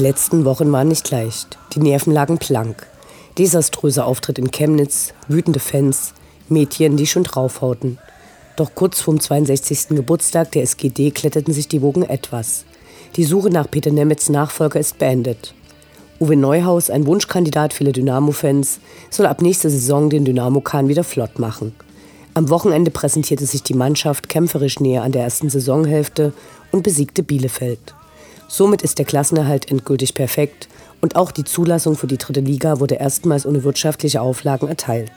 [0.00, 1.58] Letzten Wochen waren nicht leicht.
[1.74, 2.86] Die Nerven lagen blank.
[3.38, 6.14] Desaströser Auftritt in Chemnitz, wütende Fans,
[6.48, 7.98] Mädchen, die schon draufhauten.
[8.56, 9.88] Doch kurz vorm 62.
[9.90, 12.64] Geburtstag der SGD kletterten sich die Wogen etwas.
[13.16, 15.54] Die Suche nach Peter Nemetz Nachfolger ist beendet.
[16.18, 21.74] Uwe Neuhaus, ein Wunschkandidat vieler Dynamo-Fans, soll ab nächster Saison den Dynamo-Kahn wieder flott machen.
[22.34, 26.32] Am Wochenende präsentierte sich die Mannschaft kämpferisch näher an der ersten Saisonhälfte
[26.70, 27.94] und besiegte Bielefeld.
[28.52, 30.66] Somit ist der Klassenerhalt endgültig perfekt
[31.00, 35.12] und auch die Zulassung für die dritte Liga wurde erstmals ohne wirtschaftliche Auflagen erteilt.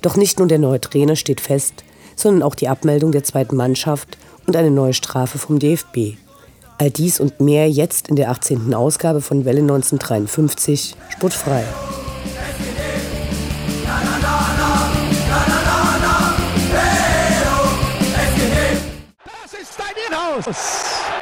[0.00, 1.82] Doch nicht nur der neue Trainer steht fest,
[2.14, 6.16] sondern auch die Abmeldung der zweiten Mannschaft und eine neue Strafe vom DFB.
[6.78, 8.72] All dies und mehr jetzt in der 18.
[8.74, 11.64] Ausgabe von Welle 1953 Sportfrei.
[19.24, 21.21] Das ist dein Inhouse!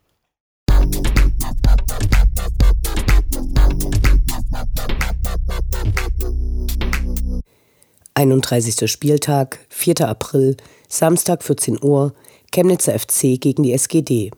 [8.13, 8.91] 31.
[8.91, 10.01] Spieltag, 4.
[10.01, 10.57] April,
[10.89, 12.13] Samstag 14 Uhr,
[12.53, 14.31] Chemnitzer FC gegen die SGD.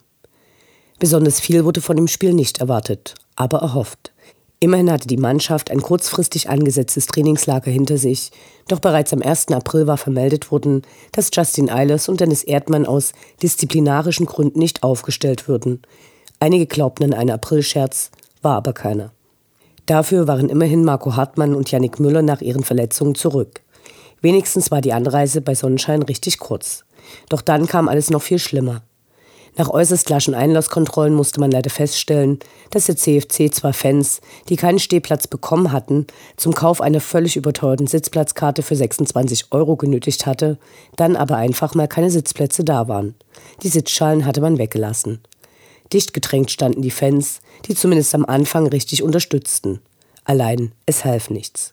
[0.99, 4.13] Besonders viel wurde von dem Spiel nicht erwartet, aber erhofft.
[4.59, 8.31] Immerhin hatte die Mannschaft ein kurzfristig angesetztes Trainingslager hinter sich,
[8.67, 9.47] doch bereits am 1.
[9.47, 15.47] April war vermeldet worden, dass Justin Eilers und Dennis Erdmann aus disziplinarischen Gründen nicht aufgestellt
[15.47, 15.81] würden.
[16.39, 18.11] Einige glaubten an einen Aprilscherz,
[18.43, 19.11] war aber keiner.
[19.87, 23.62] Dafür waren immerhin Marco Hartmann und Yannick Müller nach ihren Verletzungen zurück.
[24.23, 26.85] Wenigstens war die Anreise bei Sonnenschein richtig kurz.
[27.27, 28.81] Doch dann kam alles noch viel schlimmer.
[29.57, 32.39] Nach äußerst laschen Einlasskontrollen musste man leider feststellen,
[32.71, 36.07] dass der CFC zwar Fans, die keinen Stehplatz bekommen hatten,
[36.37, 40.57] zum Kauf einer völlig überteuerten Sitzplatzkarte für 26 Euro genötigt hatte,
[40.95, 43.15] dann aber einfach mal keine Sitzplätze da waren.
[43.61, 45.19] Die Sitzschalen hatte man weggelassen.
[45.91, 49.81] Dicht gedrängt standen die Fans, die zumindest am Anfang richtig unterstützten.
[50.23, 51.72] Allein, es half nichts.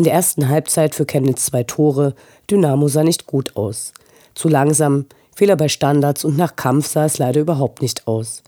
[0.00, 2.14] In der ersten Halbzeit für Chemnitz zwei Tore,
[2.48, 3.92] Dynamo sah nicht gut aus.
[4.32, 8.44] Zu langsam, Fehler bei Standards und nach Kampf sah es leider überhaupt nicht aus.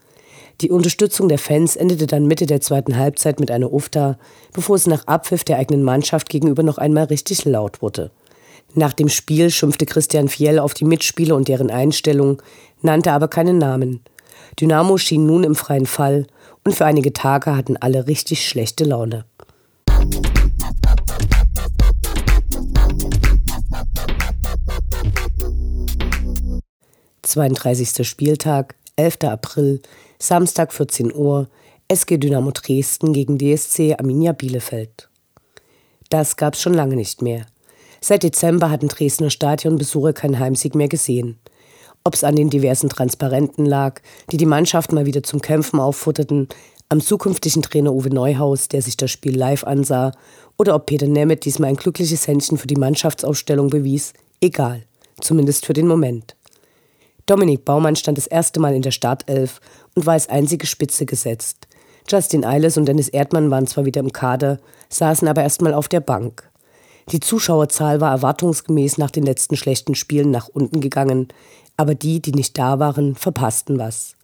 [0.61, 4.17] Die Unterstützung der Fans endete dann Mitte der zweiten Halbzeit mit einer Ufta,
[4.53, 8.13] bevor es nach Abpfiff der eigenen Mannschaft gegenüber noch einmal richtig laut wurde.
[8.75, 12.41] Nach dem Spiel schimpfte Christian Fiel auf die Mitspieler und deren Einstellung,
[12.81, 14.05] nannte aber keinen Namen.
[14.61, 16.29] Dynamo schien nun im freien Fall
[16.65, 19.25] und für einige Tage hatten alle richtig schlechte Laune.
[27.31, 28.05] 32.
[28.09, 29.19] Spieltag, 11.
[29.23, 29.81] April,
[30.19, 31.49] Samstag 14 Uhr,
[31.87, 35.09] SG Dynamo Dresden gegen DSC Arminia Bielefeld.
[36.09, 37.47] Das gab's schon lange nicht mehr.
[38.01, 41.39] Seit Dezember hatten Dresdner Stadionbesucher keinen Heimsieg mehr gesehen.
[42.03, 44.01] Ob es an den diversen Transparenten lag,
[44.33, 46.49] die die Mannschaft mal wieder zum Kämpfen auffutterten,
[46.89, 50.11] am zukünftigen Trainer Uwe Neuhaus, der sich das Spiel live ansah,
[50.59, 54.83] oder ob Peter Nemeth diesmal ein glückliches Händchen für die Mannschaftsausstellung bewies, egal,
[55.21, 56.35] zumindest für den Moment.
[57.31, 59.61] Dominik Baumann stand das erste Mal in der Startelf
[59.95, 61.69] und war als einzige Spitze gesetzt.
[62.09, 66.01] Justin Eiles und Dennis Erdmann waren zwar wieder im Kader, saßen aber erstmal auf der
[66.01, 66.51] Bank.
[67.13, 71.29] Die Zuschauerzahl war erwartungsgemäß nach den letzten schlechten Spielen nach unten gegangen,
[71.77, 74.17] aber die, die nicht da waren, verpassten was.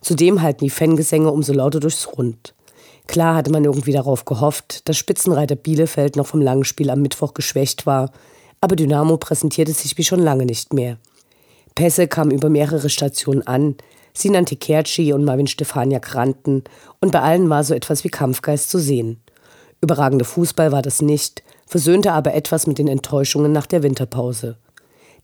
[0.00, 2.54] Zudem halten die Fangesänge umso lauter durchs Rund.
[3.08, 7.34] Klar hatte man irgendwie darauf gehofft, dass Spitzenreiter Bielefeld noch vom langen Spiel am Mittwoch
[7.34, 8.12] geschwächt war,
[8.60, 10.98] aber Dynamo präsentierte sich wie schon lange nicht mehr.
[11.74, 13.76] Pässe kamen über mehrere Stationen an,
[14.16, 16.62] Sinan Tekerci und Marvin Stefania krannten
[17.00, 19.20] und bei allen war so etwas wie Kampfgeist zu sehen.
[19.80, 24.56] Überragender Fußball war das nicht, versöhnte aber etwas mit den Enttäuschungen nach der Winterpause.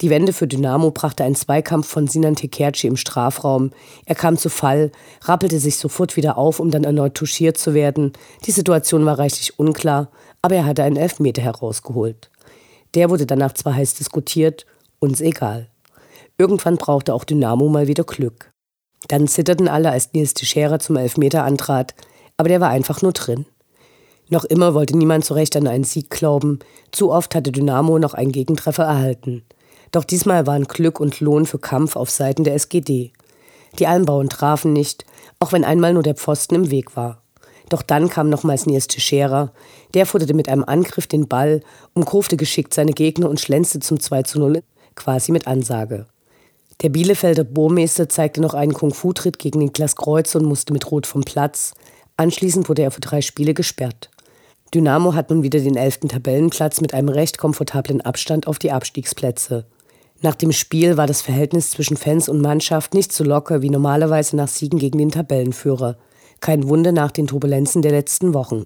[0.00, 3.70] Die Wende für Dynamo brachte ein Zweikampf von Sinan Tekerci im Strafraum.
[4.06, 4.90] Er kam zu Fall,
[5.22, 8.12] rappelte sich sofort wieder auf, um dann erneut touchiert zu werden.
[8.46, 10.10] Die Situation war reichlich unklar,
[10.42, 12.30] aber er hatte einen Elfmeter herausgeholt.
[12.94, 14.66] Der wurde danach zwar heiß diskutiert,
[14.98, 15.69] uns egal.
[16.40, 18.50] Irgendwann brauchte auch Dynamo mal wieder Glück.
[19.08, 21.94] Dann zitterten alle, als Nils Teixeira zum Elfmeter antrat,
[22.38, 23.44] aber der war einfach nur drin.
[24.30, 26.60] Noch immer wollte niemand zu Recht an einen Sieg glauben.
[26.92, 29.42] Zu oft hatte Dynamo noch einen Gegentreffer erhalten.
[29.92, 33.12] Doch diesmal waren Glück und Lohn für Kampf auf Seiten der SGD.
[33.78, 35.04] Die Almbauern trafen nicht,
[35.40, 37.20] auch wenn einmal nur der Pfosten im Weg war.
[37.68, 39.52] Doch dann kam nochmals Nils Teixeira.
[39.92, 41.60] Der futterte mit einem Angriff den Ball,
[41.92, 44.62] umkurfte geschickt seine Gegner und schlänzte zum 2 zu 0
[44.94, 46.06] quasi mit Ansage.
[46.82, 51.22] Der Bielefelder Burmeister zeigte noch einen Kung-Fu-Tritt gegen Niklas Kreuz und musste mit Rot vom
[51.22, 51.74] Platz.
[52.16, 54.10] Anschließend wurde er für drei Spiele gesperrt.
[54.72, 59.66] Dynamo hat nun wieder den elften Tabellenplatz mit einem recht komfortablen Abstand auf die Abstiegsplätze.
[60.22, 64.36] Nach dem Spiel war das Verhältnis zwischen Fans und Mannschaft nicht so locker wie normalerweise
[64.36, 65.98] nach Siegen gegen den Tabellenführer.
[66.40, 68.64] Kein Wunder nach den Turbulenzen der letzten Wochen.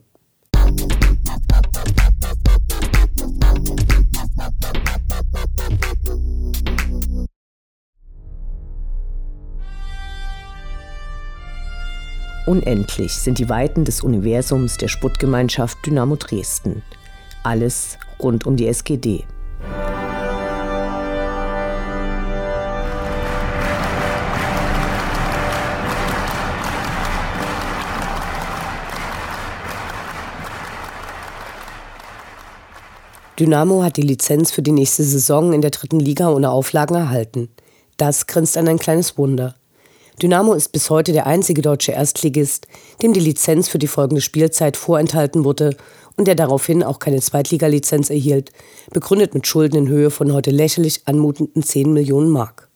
[12.46, 16.82] Unendlich sind die Weiten des Universums der Sputtgemeinschaft Dynamo Dresden.
[17.42, 19.24] Alles rund um die SGD.
[33.40, 37.48] Dynamo hat die Lizenz für die nächste Saison in der dritten Liga ohne Auflagen erhalten.
[37.96, 39.54] Das grinst an ein kleines Wunder.
[40.22, 42.68] Dynamo ist bis heute der einzige deutsche Erstligist,
[43.02, 45.76] dem die Lizenz für die folgende Spielzeit vorenthalten wurde
[46.16, 48.52] und der daraufhin auch keine Zweitligalizenz erhielt,
[48.92, 52.68] begründet mit Schulden in Höhe von heute lächerlich anmutenden 10 Millionen Mark.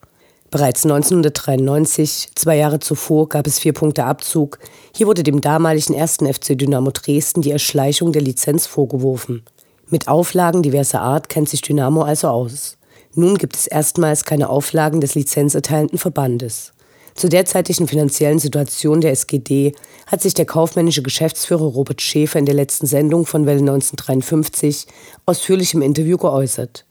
[0.51, 4.59] Bereits 1993, zwei Jahre zuvor, gab es vier Punkte Abzug.
[4.97, 9.45] Hier wurde dem damaligen ersten FC Dynamo Dresden die Erschleichung der Lizenz vorgeworfen.
[9.91, 12.79] Mit Auflagen diverser Art kennt sich Dynamo also aus.
[13.15, 16.73] Nun gibt es erstmals keine Auflagen des lizenzerteilenden Verbandes.
[17.19, 19.73] Zur derzeitigen finanziellen Situation der SGD
[20.07, 24.87] hat sich der kaufmännische Geschäftsführer Robert Schäfer in der letzten Sendung von Welle 1953
[25.27, 26.87] ausführlich im Interview geäußert.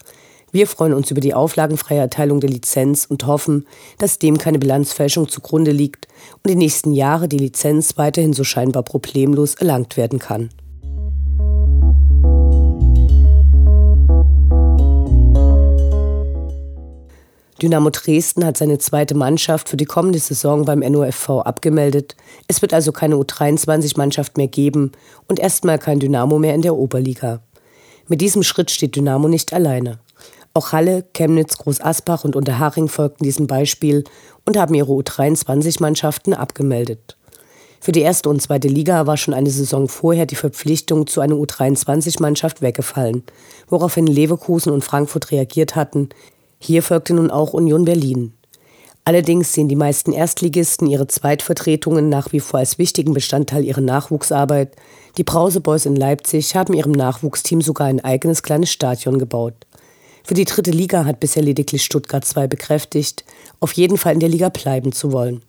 [0.51, 3.67] Wir freuen uns über die auflagenfreie Erteilung der Lizenz und hoffen,
[3.99, 6.09] dass dem keine Bilanzfälschung zugrunde liegt
[6.43, 10.49] und die nächsten Jahre die Lizenz weiterhin so scheinbar problemlos erlangt werden kann.
[17.61, 22.15] Dynamo Dresden hat seine zweite Mannschaft für die kommende Saison beim NOFV abgemeldet.
[22.47, 24.91] Es wird also keine U23-Mannschaft mehr geben
[25.27, 27.41] und erstmal kein Dynamo mehr in der Oberliga.
[28.07, 29.97] Mit diesem Schritt steht Dynamo nicht alleine.
[30.53, 34.03] Auch Halle, Chemnitz, Groß Asbach und Unterhaching folgten diesem Beispiel
[34.45, 37.17] und haben ihre U23-Mannschaften abgemeldet.
[37.79, 41.35] Für die erste und zweite Liga war schon eine Saison vorher die Verpflichtung zu einer
[41.35, 43.23] U23-Mannschaft weggefallen,
[43.67, 46.09] woraufhin Leverkusen und Frankfurt reagiert hatten,
[46.59, 48.33] hier folgte nun auch Union Berlin.
[49.07, 54.75] Allerdings sehen die meisten Erstligisten ihre Zweitvertretungen nach wie vor als wichtigen Bestandteil ihrer Nachwuchsarbeit.
[55.17, 59.53] Die Brauseboys in Leipzig haben ihrem Nachwuchsteam sogar ein eigenes kleines Stadion gebaut.
[60.25, 63.23] Für die dritte Liga hat bisher lediglich Stuttgart 2 bekräftigt,
[63.61, 65.41] auf jeden Fall in der Liga bleiben zu wollen.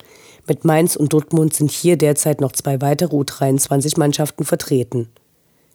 [0.47, 5.09] Mit Mainz und Dortmund sind hier derzeit noch zwei weitere U23-Mannschaften vertreten.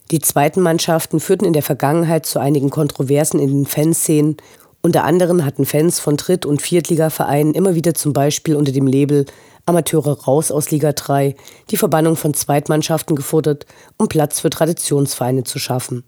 [0.09, 4.37] Die zweiten Mannschaften führten in der Vergangenheit zu einigen Kontroversen in den Fanszenen
[4.85, 9.25] unter anderem hatten Fans von Dritt- und Viertligavereinen immer wieder zum Beispiel unter dem Label
[9.65, 11.35] Amateure raus aus Liga 3
[11.71, 13.65] die Verbannung von Zweitmannschaften gefordert,
[13.97, 16.03] um Platz für Traditionsvereine zu schaffen.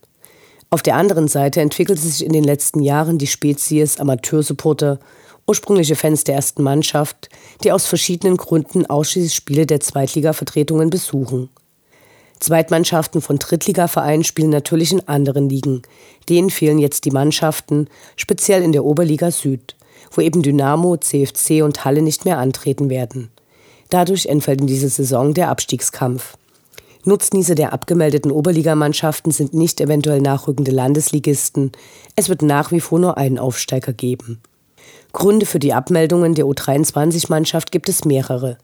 [0.70, 5.00] Auf der anderen Seite entwickelte sich in den letzten Jahren die Spezies Amateursupporter,
[5.48, 7.30] ursprüngliche Fans der ersten Mannschaft,
[7.64, 11.50] die aus verschiedenen Gründen ausschließlich Spiele der Zweitliga-Vertretungen besuchen.
[12.40, 15.82] Zweitmannschaften von Drittligavereinen spielen natürlich in anderen Ligen.
[16.30, 19.76] Denen fehlen jetzt die Mannschaften, speziell in der Oberliga Süd,
[20.12, 23.32] wo eben Dynamo, CFC und Halle nicht mehr antreten werden.
[23.90, 26.38] Dadurch entfällt in dieser Saison der Abstiegskampf.
[27.06, 31.72] Nutznießer der abgemeldeten Oberligamannschaften sind nicht eventuell nachrückende Landesligisten.
[32.16, 34.42] Es wird nach wie vor nur einen Aufsteiger geben.
[35.14, 38.58] Gründe für die Abmeldungen der U23-Mannschaft gibt es mehrere.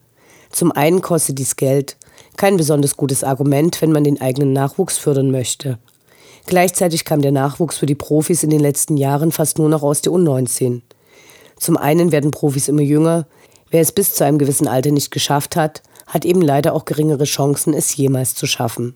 [0.52, 1.96] Zum einen kostet dies Geld,
[2.38, 5.78] kein besonders gutes Argument, wenn man den eigenen Nachwuchs fördern möchte.
[6.46, 10.02] Gleichzeitig kam der Nachwuchs für die Profis in den letzten Jahren fast nur noch aus
[10.02, 10.82] der U19.
[11.58, 13.28] Zum einen werden Profis immer jünger,
[13.72, 17.24] wer es bis zu einem gewissen Alter nicht geschafft hat, hat eben leider auch geringere
[17.24, 18.96] Chancen, es jemals zu schaffen.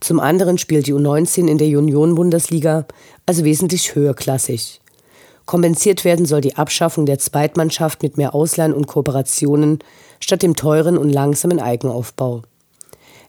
[0.00, 2.86] Zum anderen spielt die U19 in der Union-Bundesliga,
[3.26, 4.80] also wesentlich höherklassig.
[5.44, 9.78] Kompensiert werden soll die Abschaffung der Zweitmannschaft mit mehr Ausleihen und Kooperationen
[10.20, 12.42] statt dem teuren und langsamen Eigenaufbau.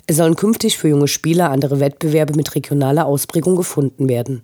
[0.09, 4.41] Es sollen künftig für junge Spieler andere Wettbewerbe mit regionaler Ausprägung gefunden werden.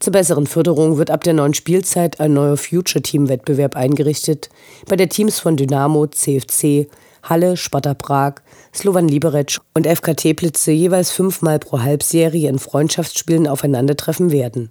[0.00, 4.48] Zur besseren Förderung wird ab der neuen Spielzeit ein neuer Future-Team-Wettbewerb eingerichtet,
[4.88, 6.88] bei der Teams von Dynamo, CFC,
[7.22, 8.42] Halle, Sparta Prag,
[8.74, 14.70] Slovan Liberec und FK Teplitze jeweils fünfmal pro Halbserie in Freundschaftsspielen aufeinandertreffen werden.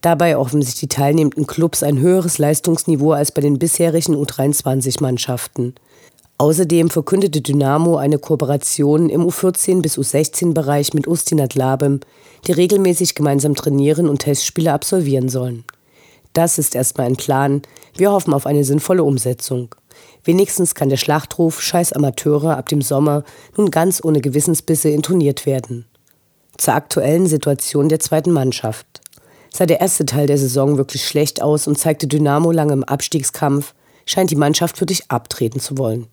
[0.00, 5.76] Dabei erhoffen sich die teilnehmenden Clubs ein höheres Leistungsniveau als bei den bisherigen U23-Mannschaften.
[6.42, 12.00] Außerdem verkündete Dynamo eine Kooperation im U14 bis U16-Bereich mit Ustinat Labem,
[12.48, 15.62] die regelmäßig gemeinsam trainieren und Testspiele absolvieren sollen.
[16.32, 17.62] Das ist erstmal ein Plan.
[17.96, 19.72] Wir hoffen auf eine sinnvolle Umsetzung.
[20.24, 23.22] Wenigstens kann der Schlachtruf Scheiß Amateure ab dem Sommer
[23.56, 25.86] nun ganz ohne Gewissensbisse intoniert werden.
[26.58, 29.00] Zur aktuellen Situation der zweiten Mannschaft
[29.54, 33.74] sah der erste Teil der Saison wirklich schlecht aus und zeigte Dynamo lange im Abstiegskampf,
[34.06, 36.08] scheint die Mannschaft wirklich abtreten zu wollen.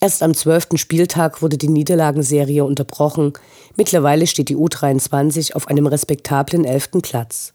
[0.00, 3.32] Erst am zwölften Spieltag wurde die Niederlagenserie unterbrochen.
[3.76, 7.54] Mittlerweile steht die U23 auf einem respektablen elften Platz.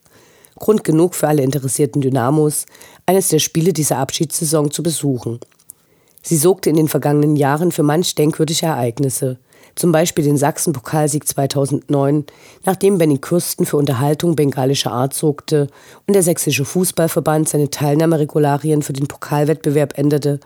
[0.57, 2.65] Grund genug für alle interessierten Dynamos,
[3.05, 5.39] eines der Spiele dieser Abschiedssaison zu besuchen.
[6.23, 9.37] Sie sorgte in den vergangenen Jahren für manch denkwürdige Ereignisse–
[9.75, 12.25] zum Beispiel den Sachsen-Pokalsieg 2009,
[12.65, 15.67] nachdem Benny Kürsten für Unterhaltung bengalischer Art sorgte
[16.07, 20.39] und der Sächsische Fußballverband seine Teilnahmeregularien für den Pokalwettbewerb änderte,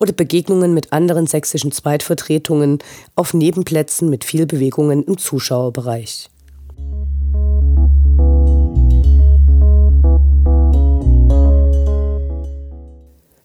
[0.00, 2.78] oder Begegnungen mit anderen sächsischen Zweitvertretungen
[3.14, 6.30] auf Nebenplätzen mit viel Bewegungen im Zuschauerbereich.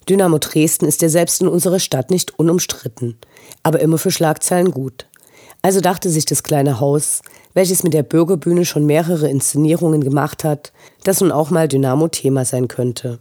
[0.07, 3.17] Dynamo Dresden ist ja selbst in unserer Stadt nicht unumstritten,
[3.63, 5.07] aber immer für Schlagzeilen gut.
[5.65, 7.23] Also dachte sich das kleine Haus,
[7.55, 10.71] welches mit der Bürgerbühne schon mehrere Inszenierungen gemacht hat,
[11.03, 13.17] dass nun auch mal Dynamo Thema sein könnte.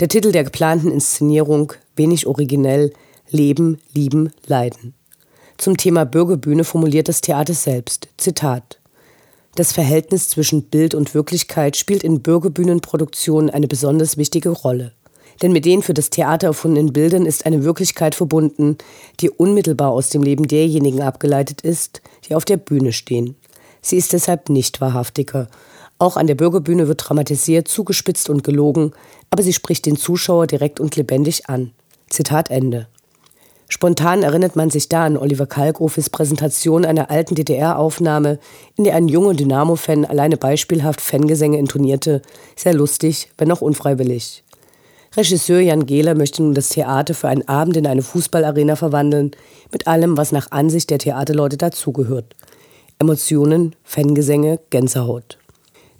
[0.00, 2.94] Der Titel der geplanten Inszenierung, wenig originell,
[3.28, 4.94] Leben, Lieben, Leiden.
[5.58, 8.78] Zum Thema Bürgerbühne formuliert das Theater selbst, Zitat.
[9.54, 14.92] Das Verhältnis zwischen Bild und Wirklichkeit spielt in Bürgerbühnenproduktionen eine besonders wichtige Rolle.
[15.42, 18.78] Denn mit den für das Theater erfundenen Bildern ist eine Wirklichkeit verbunden,
[19.20, 23.36] die unmittelbar aus dem Leben derjenigen abgeleitet ist, die auf der Bühne stehen.
[23.82, 25.48] Sie ist deshalb nicht wahrhaftiger.
[25.98, 28.92] Auch an der Bürgerbühne wird dramatisiert, zugespitzt und gelogen,
[29.30, 31.72] aber sie spricht den Zuschauer direkt und lebendig an.
[32.08, 32.88] Zitat Ende.
[33.68, 38.38] Spontan erinnert man sich da an Oliver Kalkhofes Präsentation einer alten DDR-Aufnahme,
[38.76, 42.22] in der ein junger Dynamo-Fan alleine beispielhaft Fangesänge intonierte.
[42.54, 44.44] Sehr lustig, wenn auch unfreiwillig.
[45.16, 49.30] Regisseur Jan Gehler möchte nun das Theater für einen Abend in eine Fußballarena verwandeln,
[49.72, 52.36] mit allem, was nach Ansicht der Theaterleute dazugehört.
[52.98, 55.38] Emotionen, Fangesänge, Gänsehaut.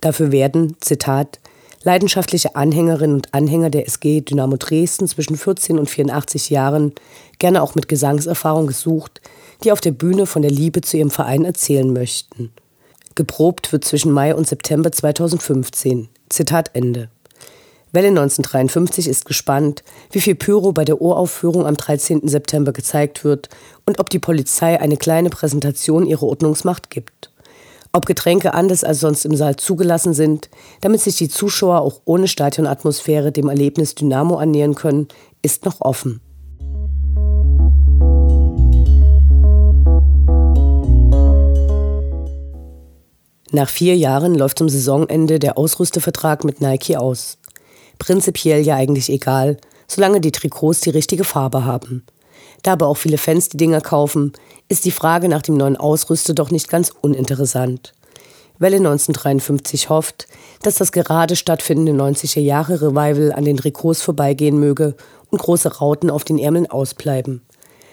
[0.03, 1.41] Dafür werden, Zitat,
[1.83, 6.93] leidenschaftliche Anhängerinnen und Anhänger der SG Dynamo Dresden zwischen 14 und 84 Jahren,
[7.39, 9.23] gerne auch mit Gesangserfahrung gesucht,
[9.65, 12.53] die auf der Bühne von der Liebe zu ihrem Verein erzählen möchten.
[13.15, 16.11] Geprobt wird zwischen Mai und September 2015.
[16.29, 17.09] Zitat Ende.
[17.97, 22.29] Welle 1953 ist gespannt, wie viel Pyro bei der Uraufführung am 13.
[22.29, 23.49] September gezeigt wird
[23.87, 27.33] und ob die Polizei eine kleine Präsentation ihrer Ordnungsmacht gibt.
[27.93, 30.51] Ob Getränke anders als sonst im Saal zugelassen sind,
[30.83, 35.09] damit sich die Zuschauer auch ohne Stadionatmosphäre dem Erlebnis Dynamo annähern können,
[35.41, 36.21] ist noch offen.
[43.53, 47.39] Nach vier Jahren läuft zum Saisonende der Ausrüstervertrag mit Nike aus.
[47.99, 49.57] Prinzipiell ja eigentlich egal,
[49.89, 52.05] solange die Trikots die richtige Farbe haben.
[52.63, 54.33] Da aber auch viele Fans die Dinger kaufen,
[54.69, 57.93] ist die Frage nach dem neuen Ausrüster doch nicht ganz uninteressant.
[58.59, 60.27] Welle 1953 hofft,
[60.63, 64.97] dass das gerade stattfindende 90er-Jahre-Revival an den Trikots vorbeigehen möge
[65.31, 67.43] und große Rauten auf den Ärmeln ausbleiben.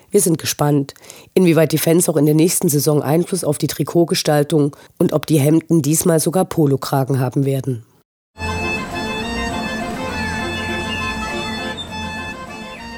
[0.10, 0.94] Wir sind gespannt,
[1.34, 5.40] inwieweit die Fans auch in der nächsten Saison Einfluss auf die Trikotgestaltung und ob die
[5.40, 7.84] Hemden diesmal sogar Polokragen haben werden.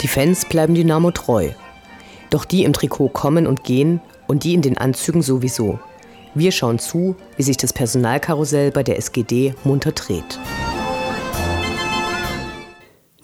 [0.06, 1.50] Die Fans bleiben Dynamo treu.
[2.30, 5.80] Doch die im Trikot kommen und gehen Und die in den Anzügen sowieso.
[6.36, 10.40] Wir schauen zu, wie sich das Personalkarussell bei der SGD munter dreht.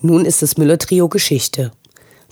[0.01, 1.71] Nun ist das Müller-Trio Geschichte.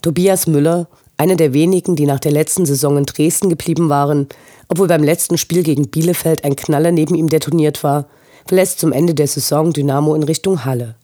[0.01, 4.29] Tobias Müller, einer der wenigen, die nach der letzten Saison in Dresden geblieben waren,
[4.67, 8.07] obwohl beim letzten Spiel gegen Bielefeld ein Knaller neben ihm detoniert war,
[8.47, 10.95] verlässt zum Ende der Saison Dynamo in Richtung Halle.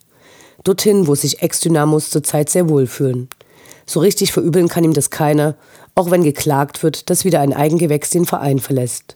[0.65, 3.29] Dorthin, wo sich Ex-Dynamos zurzeit sehr wohlfühlen.
[3.85, 5.55] So richtig verübeln kann ihm das keiner,
[5.93, 9.15] auch wenn geklagt wird, dass wieder ein Eigengewächs den Verein verlässt.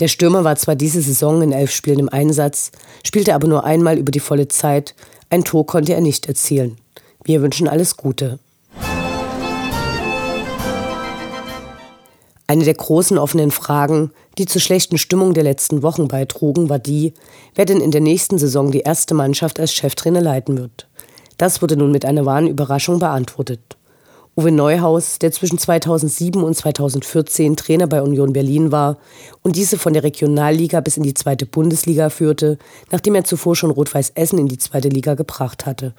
[0.00, 2.72] Der Stürmer war zwar diese Saison in elf Spielen im Einsatz,
[3.06, 4.96] spielte aber nur einmal über die volle Zeit,
[5.30, 6.76] ein Tor konnte er nicht erzielen.
[7.22, 8.40] Wir wünschen alles Gute.
[12.48, 17.12] Eine der großen offenen Fragen, die zur schlechten Stimmung der letzten Wochen beitrugen, war die,
[17.54, 20.88] wer denn in der nächsten Saison die erste Mannschaft als Cheftrainer leiten wird.
[21.36, 23.60] Das wurde nun mit einer wahren Überraschung beantwortet.
[24.38, 28.96] Uwe Neuhaus, der zwischen 2007 und 2014 Trainer bei Union Berlin war
[29.42, 32.56] und diese von der Regionalliga bis in die zweite Bundesliga führte,
[32.90, 35.92] nachdem er zuvor schon Rot-Weiß Essen in die zweite Liga gebracht hatte.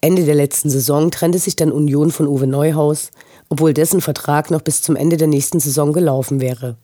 [0.00, 3.12] Ende der letzten Saison trennte sich dann Union von Uwe Neuhaus,
[3.48, 6.76] obwohl dessen Vertrag noch bis zum Ende der nächsten Saison gelaufen wäre.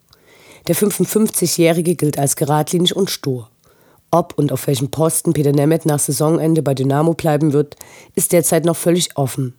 [0.67, 3.49] Der 55-Jährige gilt als geradlinig und stur.
[4.11, 7.77] Ob und auf welchem Posten Peter Nemeth nach Saisonende bei Dynamo bleiben wird,
[8.15, 9.55] ist derzeit noch völlig offen.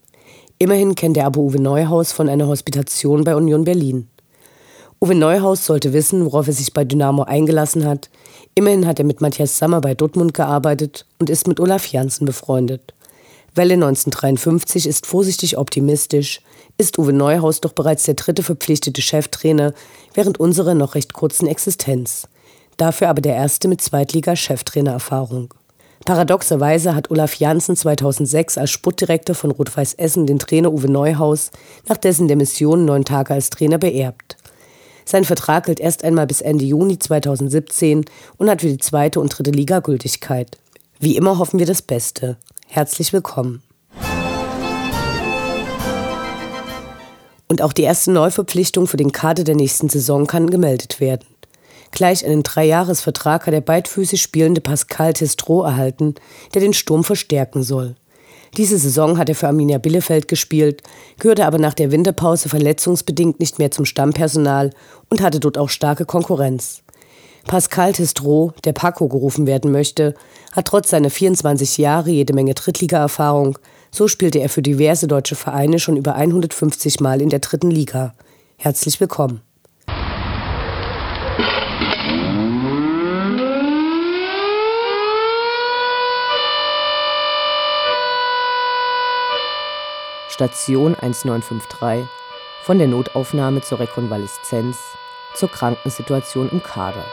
[0.60, 4.08] Immerhin kennt er aber Uwe Neuhaus von einer Hospitation bei Union Berlin.
[5.00, 8.10] Uwe Neuhaus sollte wissen, worauf er sich bei Dynamo eingelassen hat.
[8.54, 12.94] Immerhin hat er mit Matthias Sammer bei Dortmund gearbeitet und ist mit Olaf Janssen befreundet.
[13.56, 16.42] Welle 1953 ist vorsichtig optimistisch,
[16.82, 19.74] ist Uwe Neuhaus doch bereits der dritte verpflichtete Cheftrainer
[20.16, 22.28] während unserer noch recht kurzen Existenz.
[22.76, 25.54] Dafür aber der erste mit Zweitliga-Cheftrainererfahrung.
[26.06, 31.52] Paradoxerweise hat Olaf Janssen 2006 als Sportdirektor von Rot-Weiß Essen den Trainer Uwe Neuhaus
[31.88, 34.36] nach dessen Demission neun Tage als Trainer beerbt.
[35.06, 38.06] Sein Vertrag gilt erst einmal bis Ende Juni 2017
[38.38, 40.58] und hat für die zweite und dritte Liga Gültigkeit.
[41.00, 42.38] Wie immer hoffen wir das Beste.
[42.68, 43.62] Herzlich willkommen.
[47.52, 51.28] Und auch die erste Neuverpflichtung für den Kader der nächsten Saison kann gemeldet werden.
[51.92, 56.16] Gleich einen Dreijahresvertrag hat der beidfüßig spielende Pascal Testro erhalten,
[56.54, 57.96] der den Sturm verstärken soll.
[58.56, 60.82] Diese Saison hat er für Arminia Bielefeld gespielt,
[61.20, 64.70] gehörte aber nach der Winterpause verletzungsbedingt nicht mehr zum Stammpersonal
[65.10, 66.84] und hatte dort auch starke Konkurrenz.
[67.48, 70.16] Pascal Testro, der Paco gerufen werden möchte,
[70.54, 73.58] hat trotz seiner 24 Jahre jede Menge Drittliga-Erfahrung.
[73.94, 78.14] So spielte er für diverse deutsche Vereine schon über 150 Mal in der dritten Liga.
[78.58, 79.42] Herzlich willkommen.
[90.30, 92.08] Station 1953
[92.64, 94.78] von der Notaufnahme zur Rekonvaleszenz
[95.36, 97.04] zur Krankensituation im Kader.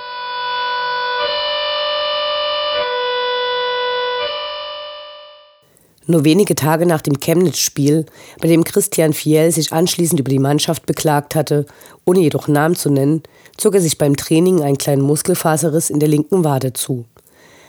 [6.11, 8.07] Nur wenige Tage nach dem Chemnitz-Spiel,
[8.41, 11.67] bei dem Christian Fiel sich anschließend über die Mannschaft beklagt hatte,
[12.07, 13.23] ohne jedoch Namen zu nennen,
[13.59, 17.05] zog er sich beim Training einen kleinen Muskelfaserriss in der linken Wade zu.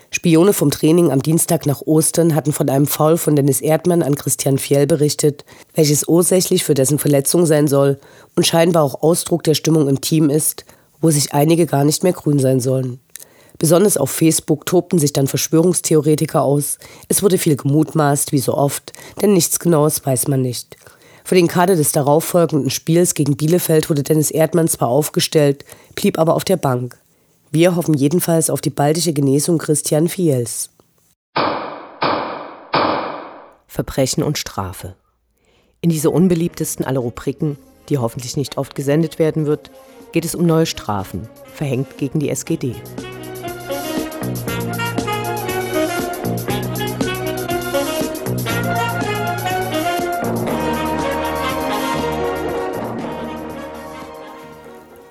[0.09, 4.15] Spione vom Training am Dienstag nach Ostern hatten von einem Foul von Dennis Erdmann an
[4.15, 5.43] Christian Fiel berichtet,
[5.75, 7.99] welches ursächlich für dessen Verletzung sein soll
[8.37, 10.63] und scheinbar auch Ausdruck der Stimmung im Team ist,
[11.01, 13.01] wo sich einige gar nicht mehr grün sein sollen.
[13.59, 16.77] Besonders auf Facebook tobten sich dann Verschwörungstheoretiker aus.
[17.09, 20.77] Es wurde viel gemutmaßt, wie so oft, denn nichts Genaues weiß man nicht.
[21.25, 26.35] Für den Kader des darauffolgenden Spiels gegen Bielefeld wurde Dennis Erdmann zwar aufgestellt, blieb aber
[26.35, 26.97] auf der Bank.
[27.51, 30.69] Wir hoffen jedenfalls auf die baldige Genesung Christian Fiels.
[33.67, 34.95] Verbrechen und Strafe.
[35.81, 37.57] In dieser unbeliebtesten aller Rubriken,
[37.89, 39.69] die hoffentlich nicht oft gesendet werden wird,
[40.13, 42.75] geht es um neue Strafen, verhängt gegen die SGD.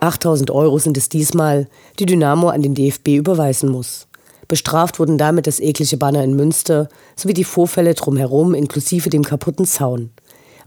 [0.08, 1.68] 8000 Euro sind es diesmal,
[1.98, 4.06] die Dynamo an den DFB überweisen muss.
[4.48, 9.66] Bestraft wurden damit das eklige Banner in Münster sowie die Vorfälle drumherum inklusive dem kaputten
[9.66, 10.08] Zaun.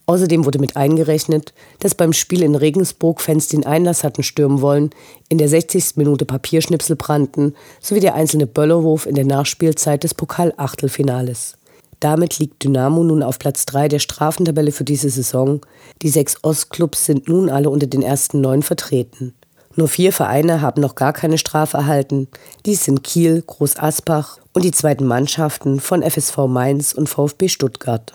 [0.05, 4.91] Außerdem wurde mit eingerechnet, dass beim Spiel in Regensburg Fans den Einlass hatten stürmen wollen,
[5.29, 5.95] in der 60.
[5.95, 11.55] Minute Papierschnipsel brannten, sowie der einzelne Böllerwurf in der Nachspielzeit des Pokalachtelfinales.
[12.01, 15.61] Damit liegt Dynamo nun auf Platz 3 der Strafentabelle für diese Saison.
[16.01, 19.35] Die sechs Ostclubs sind nun alle unter den ersten neun vertreten.
[19.75, 22.27] Nur vier Vereine haben noch gar keine Strafe erhalten.
[22.65, 28.13] Dies sind Kiel, Groß Asbach und die zweiten Mannschaften von FSV Mainz und VfB Stuttgart.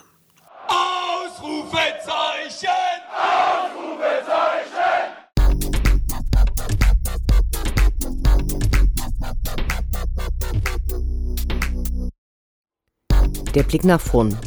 [13.57, 14.37] Der Blick nach vorn.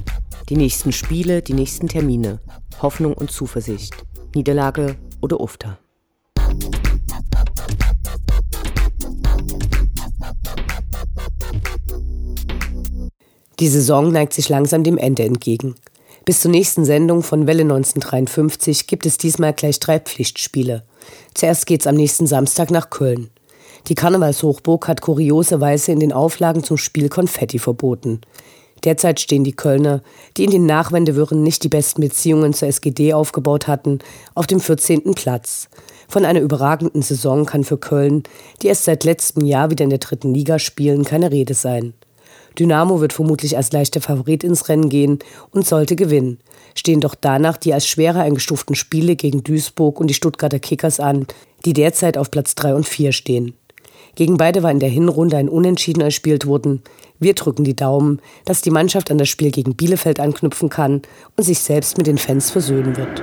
[0.51, 2.38] Die nächsten Spiele, die nächsten Termine.
[2.81, 3.92] Hoffnung und Zuversicht.
[4.37, 5.81] Niederlage oder Ufter.
[13.59, 15.75] Die Saison neigt sich langsam dem Ende entgegen.
[16.25, 20.85] Bis zur nächsten Sendung von Welle 1953 gibt es diesmal gleich drei Pflichtspiele.
[21.35, 23.31] Zuerst geht's am nächsten Samstag nach Köln.
[23.88, 28.20] Die Karnevalshochburg hat kurioserweise in den Auflagen zum Spiel Konfetti verboten.
[28.85, 30.03] Derzeit stehen die Kölner,
[30.37, 33.99] die in den Nachwendewirren nicht die besten Beziehungen zur SGD aufgebaut hatten,
[34.35, 35.14] auf dem 14.
[35.14, 35.69] Platz.
[36.09, 38.23] Von einer überragenden Saison kann für Köln,
[38.62, 41.95] die erst seit letztem Jahr wieder in der dritten Liga spielen, keine Rede sein.
[42.59, 46.38] Dynamo wird vermutlich als leichter Favorit ins Rennen gehen und sollte gewinnen.
[46.75, 51.27] Stehen doch danach die als schwerer eingestuften Spiele gegen Duisburg und die Stuttgarter Kickers an,
[51.64, 53.55] die derzeit auf Platz 3 und 4 stehen.
[54.16, 56.83] Gegen beide war in der Hinrunde ein Unentschieden erspielt worden.
[57.20, 61.02] Wir drücken die Daumen, dass die Mannschaft an das Spiel gegen Bielefeld anknüpfen kann
[61.37, 63.22] und sich selbst mit den Fans versöhnen wird.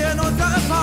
[0.31, 0.80] Schwarz-Gelb, wir in unserer